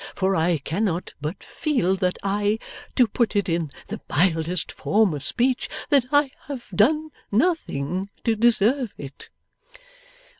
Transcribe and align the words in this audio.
For 0.15 0.35
I 0.35 0.57
cannot 0.57 1.13
but 1.21 1.43
feel 1.43 1.95
that 1.97 2.17
I 2.23 2.57
to 2.95 3.05
put 3.07 3.35
it 3.35 3.47
in 3.47 3.69
the 3.85 4.01
mildest 4.09 4.71
form 4.71 5.13
of 5.13 5.23
speech 5.23 5.69
that 5.89 6.05
I 6.11 6.31
have 6.47 6.69
done 6.73 7.11
nothing 7.31 8.09
to 8.23 8.35
deserve 8.35 8.95
it. 8.97 9.29